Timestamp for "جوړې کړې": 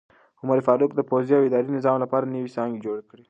2.85-3.19